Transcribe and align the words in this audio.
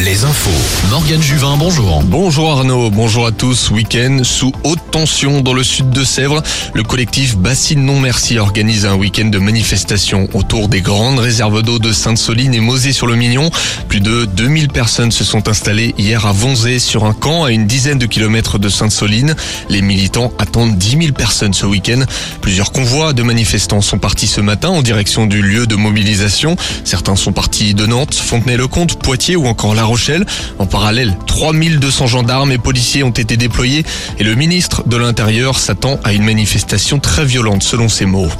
Les 0.00 0.24
infos. 0.24 0.88
Morgane 0.88 1.20
Juvin, 1.20 1.58
bonjour. 1.58 2.02
Bonjour 2.04 2.52
Arnaud, 2.52 2.90
bonjour 2.90 3.26
à 3.26 3.32
tous. 3.32 3.70
Week-end 3.70 4.20
sous 4.22 4.50
haute 4.64 4.80
tension 4.90 5.42
dans 5.42 5.52
le 5.52 5.62
sud 5.62 5.90
de 5.90 6.04
Sèvres. 6.04 6.42
Le 6.72 6.82
collectif 6.82 7.36
Bassine 7.36 7.84
Non 7.84 8.00
Merci 8.00 8.38
organise 8.38 8.86
un 8.86 8.94
week-end 8.94 9.26
de 9.26 9.38
manifestation 9.38 10.26
autour 10.32 10.68
des 10.68 10.80
grandes 10.80 11.18
réserves 11.18 11.62
d'eau 11.62 11.78
de 11.78 11.92
Sainte-Soline 11.92 12.54
et 12.54 12.60
Mosée-sur-le-Mignon. 12.60 13.50
Plus 13.88 14.00
de 14.00 14.24
2000 14.24 14.68
personnes 14.68 15.12
se 15.12 15.22
sont 15.22 15.46
installées 15.48 15.94
hier 15.98 16.24
à 16.24 16.32
Vonzé 16.32 16.78
sur 16.78 17.04
un 17.04 17.12
camp 17.12 17.44
à 17.44 17.50
une 17.50 17.66
dizaine 17.66 17.98
de 17.98 18.06
kilomètres 18.06 18.58
de 18.58 18.70
Sainte-Soline. 18.70 19.36
Les 19.68 19.82
militants 19.82 20.32
attendent 20.38 20.78
10 20.78 20.90
000 20.98 21.12
personnes 21.12 21.52
ce 21.52 21.66
week-end. 21.66 22.00
Plusieurs 22.40 22.72
convois 22.72 23.12
de 23.12 23.22
manifestants 23.22 23.82
sont 23.82 23.98
partis 23.98 24.28
ce 24.28 24.40
matin 24.40 24.70
en 24.70 24.80
direction 24.80 25.26
du 25.26 25.42
lieu 25.42 25.66
de 25.66 25.76
mobilisation. 25.76 26.56
Certains 26.84 27.16
sont 27.16 27.32
partis 27.32 27.74
de 27.74 27.84
Nantes, 27.84 28.14
Fontenay-le-Comte, 28.14 28.98
Poitiers 28.98 29.36
ou 29.36 29.42
encore 29.52 29.74
La 29.74 29.84
Rochelle. 29.84 30.24
En 30.58 30.64
parallèle, 30.64 31.14
3200 31.26 32.06
gendarmes 32.06 32.52
et 32.52 32.58
policiers 32.58 33.02
ont 33.02 33.10
été 33.10 33.36
déployés 33.36 33.84
et 34.18 34.24
le 34.24 34.34
ministre 34.34 34.82
de 34.88 34.96
l'Intérieur 34.96 35.58
s'attend 35.58 36.00
à 36.04 36.14
une 36.14 36.24
manifestation 36.24 36.98
très 36.98 37.26
violente 37.26 37.62
selon 37.62 37.90
ses 37.90 38.06
mots. 38.06 38.30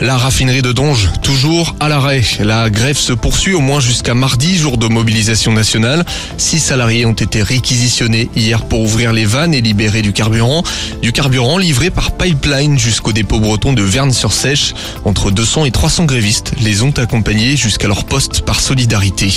La 0.00 0.16
raffinerie 0.16 0.62
de 0.62 0.72
Donge, 0.72 1.08
toujours 1.22 1.76
à 1.78 1.88
l'arrêt. 1.88 2.22
La 2.40 2.68
grève 2.68 2.98
se 2.98 3.12
poursuit 3.12 3.54
au 3.54 3.60
moins 3.60 3.78
jusqu'à 3.78 4.14
mardi, 4.14 4.56
jour 4.56 4.76
de 4.76 4.88
mobilisation 4.88 5.52
nationale. 5.52 6.04
Six 6.36 6.58
salariés 6.58 7.06
ont 7.06 7.12
été 7.12 7.44
réquisitionnés 7.44 8.28
hier 8.34 8.64
pour 8.64 8.80
ouvrir 8.80 9.12
les 9.12 9.24
vannes 9.24 9.54
et 9.54 9.60
libérer 9.60 10.02
du 10.02 10.12
carburant. 10.12 10.64
Du 11.00 11.12
carburant 11.12 11.58
livré 11.58 11.90
par 11.90 12.10
pipeline 12.10 12.76
jusqu'au 12.76 13.12
dépôt 13.12 13.38
breton 13.38 13.72
de 13.72 13.82
Verne-sur-Sèche. 13.82 14.74
Entre 15.04 15.30
200 15.30 15.66
et 15.66 15.70
300 15.70 16.06
grévistes 16.06 16.52
les 16.60 16.82
ont 16.82 16.90
accompagnés 16.90 17.56
jusqu'à 17.56 17.86
leur 17.86 18.04
poste 18.04 18.42
par 18.42 18.58
solidarité. 18.60 19.32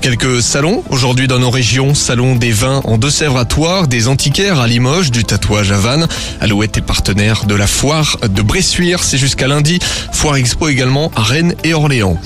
Quelques 0.00 0.40
aujourd'hui 0.90 1.28
dans 1.28 1.38
nos 1.38 1.50
régions. 1.50 1.94
Salon 1.94 2.34
des 2.34 2.50
vins 2.50 2.80
en 2.84 2.98
Deux-Sèvres 2.98 3.38
à 3.38 3.86
des 3.86 4.08
antiquaires 4.08 4.60
à 4.60 4.66
Limoges, 4.66 5.10
du 5.10 5.22
tatouage 5.24 5.70
à 5.70 5.76
Vannes. 5.76 6.08
Alouette 6.40 6.78
est 6.78 6.82
partenaire 6.82 7.44
de 7.44 7.54
la 7.54 7.66
foire 7.66 8.16
de 8.22 8.42
Bressuire. 8.42 9.04
C'est 9.04 9.18
jusqu'à 9.18 9.46
lundi. 9.46 9.78
Foire 10.12 10.36
Expo 10.36 10.68
également 10.68 11.12
à 11.14 11.22
Rennes 11.22 11.54
et 11.64 11.74
Orléans. 11.74 12.18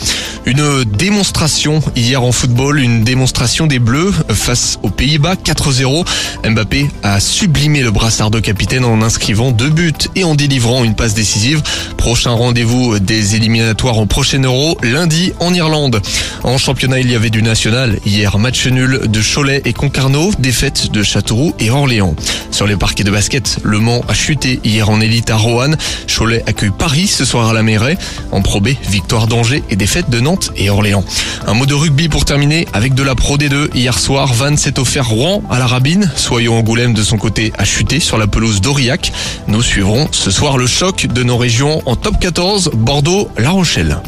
Une 0.44 0.84
démonstration 0.84 1.80
hier 1.94 2.22
en 2.22 2.32
football, 2.32 2.80
une 2.80 3.04
démonstration 3.04 3.66
des 3.66 3.78
Bleus 3.78 4.12
face 4.30 4.78
aux 4.82 4.90
Pays-Bas 4.90 5.34
4-0. 5.34 6.04
Mbappé 6.48 6.88
a 7.02 7.20
sublimé 7.20 7.82
le 7.82 7.90
brassard 7.90 8.30
de 8.30 8.40
capitaine 8.40 8.84
en 8.84 9.02
inscrivant 9.02 9.52
deux 9.52 9.70
buts 9.70 9.92
et 10.16 10.24
en 10.24 10.34
délivrant 10.34 10.84
une 10.84 10.94
passe 10.94 11.14
décisive. 11.14 11.62
Prochain 11.96 12.32
rendez-vous 12.32 12.98
des 12.98 13.36
éliminatoires 13.36 13.98
en 13.98 14.06
prochain 14.06 14.42
euro 14.42 14.76
lundi 14.82 15.32
en 15.38 15.54
Irlande. 15.54 16.00
En 16.42 16.58
championnat, 16.58 16.98
il 16.98 17.10
y 17.10 17.14
avait 17.14 17.30
du 17.30 17.42
national. 17.42 17.98
Hier, 18.04 18.21
match 18.38 18.66
nul 18.66 19.00
de 19.08 19.20
Cholet 19.20 19.62
et 19.64 19.72
Concarneau, 19.72 20.30
défaite 20.38 20.90
de 20.92 21.02
Châteauroux 21.02 21.54
et 21.58 21.70
Orléans. 21.70 22.14
Sur 22.50 22.66
les 22.66 22.76
parquets 22.76 23.04
de 23.04 23.10
basket, 23.10 23.58
Le 23.64 23.78
Mans 23.78 24.02
a 24.08 24.14
chuté 24.14 24.60
hier 24.64 24.88
en 24.88 25.00
élite 25.00 25.30
à 25.30 25.36
Roanne. 25.36 25.76
Cholet 26.06 26.42
accueille 26.46 26.70
Paris 26.76 27.08
ce 27.08 27.24
soir 27.24 27.48
à 27.48 27.52
la 27.52 27.62
Mairie. 27.62 27.96
En 28.30 28.40
Pro 28.40 28.60
B, 28.60 28.68
victoire 28.88 29.26
d'Angers 29.26 29.62
et 29.70 29.76
défaite 29.76 30.08
de 30.08 30.20
Nantes 30.20 30.52
et 30.56 30.70
Orléans. 30.70 31.04
Un 31.46 31.54
mot 31.54 31.66
de 31.66 31.74
rugby 31.74 32.08
pour 32.08 32.24
terminer 32.24 32.66
avec 32.72 32.94
de 32.94 33.02
la 33.02 33.14
Pro 33.14 33.36
D2. 33.36 33.74
Hier 33.74 33.98
soir, 33.98 34.32
Van 34.32 34.56
s'est 34.56 34.78
offert 34.78 35.08
Rouen 35.08 35.42
à 35.50 35.58
la 35.58 35.66
Rabine. 35.66 36.10
Soyons 36.16 36.56
Angoulême 36.56 36.94
de 36.94 37.02
son 37.02 37.18
côté 37.18 37.52
a 37.58 37.64
chuté 37.64 37.98
sur 37.98 38.18
la 38.18 38.26
pelouse 38.26 38.60
d'Aurillac. 38.60 39.12
Nous 39.48 39.62
suivrons 39.62 40.06
ce 40.12 40.30
soir 40.30 40.58
le 40.58 40.66
choc 40.66 41.06
de 41.06 41.22
nos 41.22 41.36
régions 41.36 41.82
en 41.86 41.96
top 41.96 42.20
14, 42.20 42.70
Bordeaux, 42.74 43.28
La 43.36 43.50
Rochelle. 43.50 43.98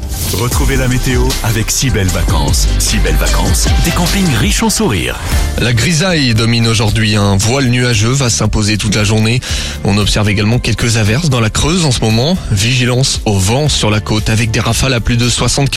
Retrouvez 0.40 0.77
la 0.77 0.88
météo 0.88 1.22
avec 1.44 1.70
si 1.70 1.90
belles 1.90 2.08
vacances. 2.08 2.66
Si 2.80 2.98
belles 2.98 3.14
vacances, 3.14 3.68
des 3.84 3.92
campings 3.92 4.34
riches 4.34 4.64
en 4.64 4.70
sourires. 4.70 5.16
La 5.60 5.72
grisaille 5.72 6.34
domine 6.34 6.66
aujourd'hui. 6.66 7.14
Un 7.14 7.36
voile 7.36 7.66
nuageux 7.66 8.10
va 8.10 8.28
s'imposer 8.30 8.77
toute 8.77 8.96
la 8.96 9.05
journée. 9.05 9.40
On 9.84 9.96
observe 9.96 10.28
également 10.28 10.58
quelques 10.58 10.96
averses 10.96 11.30
dans 11.30 11.39
la 11.39 11.50
Creuse 11.50 11.84
en 11.84 11.92
ce 11.92 12.00
moment. 12.00 12.36
Vigilance 12.50 13.20
au 13.27 13.39
vent 13.39 13.68
sur 13.68 13.90
la 13.90 14.00
côte 14.00 14.28
avec 14.28 14.50
des 14.50 14.58
rafales 14.58 14.95
à 14.95 15.00
plus 15.00 15.17
de 15.17 15.28
60 15.28 15.70